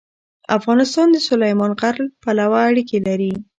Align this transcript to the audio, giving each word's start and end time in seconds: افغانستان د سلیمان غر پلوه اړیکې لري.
افغانستان 0.57 1.07
د 1.11 1.17
سلیمان 1.27 1.71
غر 1.79 1.95
پلوه 2.23 2.59
اړیکې 2.69 2.97
لري. 3.07 3.33